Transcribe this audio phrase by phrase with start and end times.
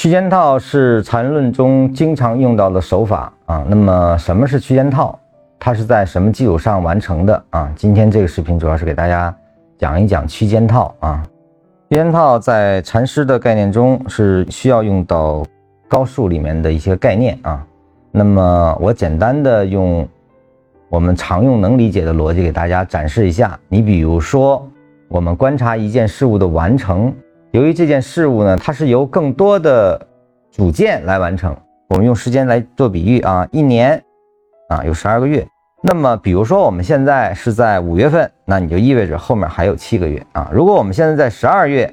[0.00, 3.62] 区间套是缠论中经常用到的手法啊。
[3.68, 5.18] 那么什么是区间套？
[5.58, 7.70] 它是在什么基础上完成的啊？
[7.76, 9.36] 今天这个视频主要是给大家
[9.76, 11.22] 讲一讲区间套啊。
[11.90, 15.44] 区间套在禅师的概念中是需要用到
[15.86, 17.62] 高数里面的一些概念啊。
[18.10, 20.08] 那么我简单的用
[20.88, 23.60] 我们常用能理解的逻辑给大家展示一下。
[23.68, 24.66] 你比如说，
[25.08, 27.12] 我们观察一件事物的完成。
[27.52, 30.00] 由于这件事物呢，它是由更多的
[30.52, 31.56] 组件来完成。
[31.88, 34.00] 我们用时间来做比喻啊，一年
[34.68, 35.44] 啊有十二个月。
[35.82, 40.48] 那么，比如说我们现在是在五月份，那你就意味着后面还有七个月啊。
[40.52, 41.92] 如果我们现在在十二月，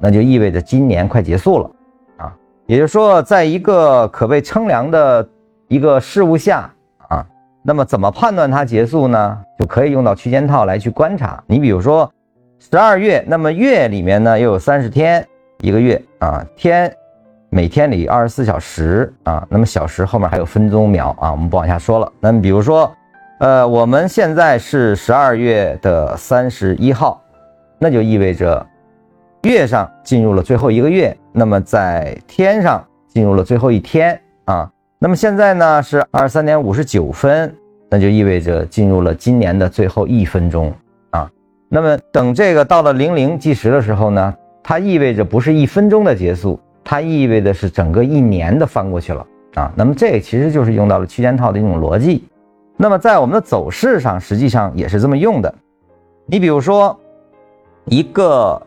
[0.00, 1.70] 那就意味着今年快结束了
[2.16, 2.34] 啊。
[2.66, 5.28] 也就是说，在一个可被称量的
[5.68, 6.68] 一个事物下
[7.08, 7.24] 啊，
[7.62, 9.38] 那么怎么判断它结束呢？
[9.56, 11.40] 就可以用到区间套来去观察。
[11.46, 12.10] 你比如说。
[12.70, 15.24] 十二月，那么月里面呢又有三十天
[15.60, 16.92] 一个月啊，天
[17.50, 22.12] 每天里二十四小时啊，那么小时后面还有分钟秒啊，我们不往下说了。
[22.20, 22.90] 那么比如说，
[23.38, 27.22] 呃，我们现在是十二月的三十一号，
[27.78, 28.66] 那就意味着
[29.42, 34.68] 月上进入了最后一个月，那么在天上进入了最后一天啊。
[34.98, 37.54] 那么现在呢是二十三点五十九分，
[37.90, 40.72] 那就意味着进入了今年的最后一分钟。
[41.74, 49.72] 那么等这个到了零零计时的时候呢，它意味着不是一分钟的结束，它意味着是整个一年的翻过去了啊。
[49.74, 52.28] 那么这其实就是用到了区间套的一种逻辑。
[52.76, 55.52] 那么在我们的走势上，实际上也是这么用的。
[56.26, 56.96] 你比如说
[57.86, 58.62] 一个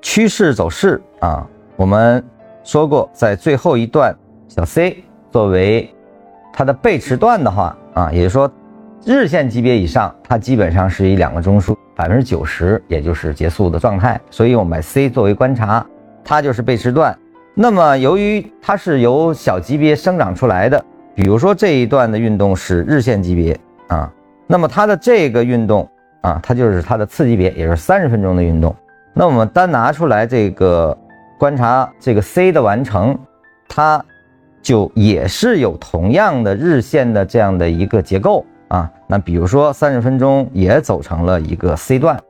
[0.00, 2.24] 趋势走势啊，我们
[2.62, 4.16] 说过，在最后一段
[4.48, 5.92] 小 c 作为
[6.54, 8.50] 它的背驰段的话啊，也就是说。
[9.06, 14.18] 日线级别以上，它基本上是以两个中枢百分之九十，也就是结束的状态。
[14.30, 15.84] 所以我们把 C 作为观察，
[16.24, 17.14] 它就是背驰段。
[17.54, 20.82] 那么由于它是由小级别生长出来的，
[21.14, 24.10] 比如说这一段的运动是日线级别啊，
[24.46, 25.86] 那么它的这个运动
[26.22, 28.74] 啊，它就是它的次级别，也就是三十分钟的运动。
[29.12, 30.96] 那我们单拿出来这个
[31.38, 33.16] 观察这个 C 的完成，
[33.68, 34.02] 它
[34.62, 38.44] 就也是有同样的日线的这样的一个结构。
[38.74, 42.20] 啊，那比如说三十分钟也走成了一个 C 段，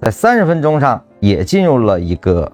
[0.00, 2.50] 在三十分钟上也进入了一个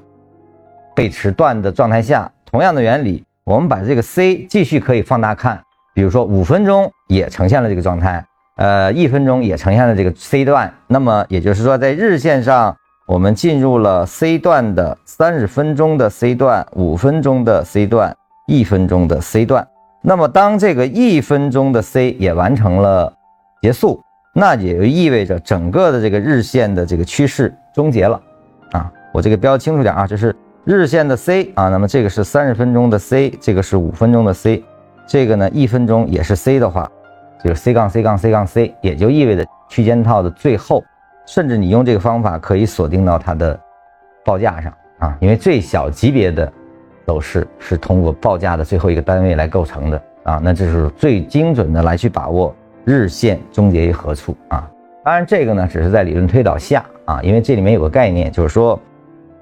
[0.94, 5.58] 背驰段的状态下，同样的原理，我们把这个 C 继续可以放大看，
[5.94, 8.22] 比如说五分钟也呈现了这个状态，
[8.56, 18.14] 呃，一分钟也呈现了这个 C 段，那么也就是说，在日线上我们进入了 C 段的三十分钟的 C 段，五分钟的 C 段，
[18.46, 19.66] 一分钟的 C 段。
[20.08, 23.12] 那么，当这个一分钟的 C 也完成了
[23.60, 24.00] 结束，
[24.32, 28.20] 那也就意味着整个的这个日线的这个趋势终结了
[28.70, 28.88] 啊！
[29.12, 31.68] 我这个标清楚点啊，这是日线的 C 啊。
[31.70, 34.62] 那么这个是三十分钟的 C，这个是五分钟的 C，
[35.08, 36.88] 这个呢一分钟也是 C 的话，
[37.42, 40.84] 就是 C 杠 C 杠 C 杠 C，也就意味着区间套的最后，
[41.26, 43.58] 甚至你用这个方法可以锁定到它的
[44.24, 46.52] 报价上啊，因为最小级别的。
[47.06, 52.52] 走势是通过报价的最后一个单位来构成的啊，那这是最精准的来去把握
[52.84, 54.68] 日线终结于何处啊。
[55.04, 58.78] 当然，这个呢只是在理论推导下啊，因为这里面有个概念，就是说，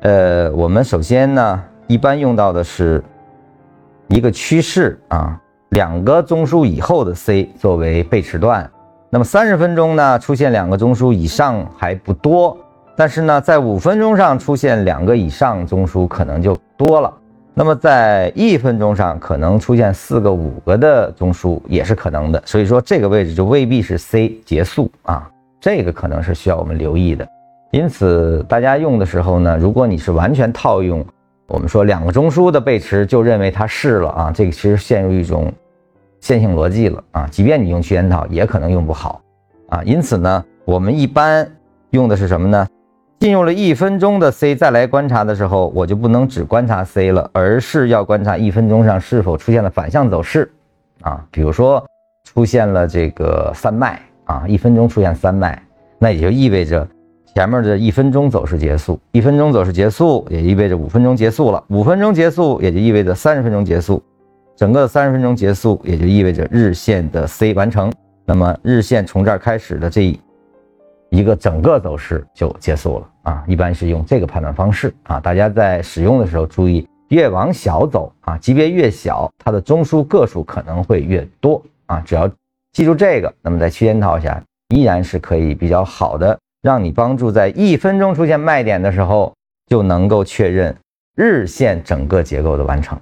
[0.03, 3.03] 呃，我们首先呢一般用到的是
[4.09, 8.71] 一个趋势啊，两个中枢以后的 C 作为背驰段。
[9.09, 12.55] 那么三十分钟呢出现两个中枢以上还不多，
[12.95, 17.11] 但是呢在五分钟上出现两个以上中枢可能就多了。
[17.57, 27.25] 那么在一分钟上可能出现四个、五个的中枢也是可能的，所以说这个位置就未必是 C 结束啊，这个可能是需要我们留意的。
[27.71, 31.05] 因此，大家用的时候呢，如果你是完全套用
[31.47, 35.53] 我们说两个中枢的背驰就认为它是了啊，这个其实陷入一种
[36.21, 39.21] 线性逻辑了啊，即便你用区间套也可能用不好
[39.69, 39.81] 啊。
[39.85, 41.49] 因此呢，我们一般
[41.91, 42.67] 用的是什么呢？
[43.25, 50.53] 进入了一分钟的 C，再来观察的时候，我就不能只观察 C 了，而是要观察一分钟上是否出现了反向走势
[51.01, 51.25] 啊。
[51.31, 51.83] 比如说
[52.25, 55.59] 出现了这个三脉啊，一分钟出现三脉，
[55.99, 56.87] 那也就意味着
[57.35, 64.03] 前面的一分钟走势结束，一分钟走势结束也意味着五分钟结束了，五分钟结束也就意味着三十分钟结束，
[64.55, 67.91] 整个三十分钟结束也就意味着日线的 C 完成，
[68.27, 70.21] 那么日线从这儿开始的这一。
[71.11, 75.19] 一个整个走势就结束了啊，一般是用这个判断方式啊。
[75.19, 82.01] 大家在使用的时候注意，越往小走啊，级别越小，它的中枢个数可能会越多啊。
[82.07, 82.31] 只要
[82.73, 89.35] 记住这个，那么在区间套下依然是可以比较好的，让你帮助在一分钟出现卖点的时候
[89.67, 90.75] 就能够确认
[91.17, 92.99] 日线整个结构的完成。